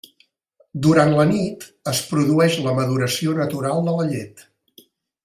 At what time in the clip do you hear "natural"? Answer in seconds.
3.41-3.83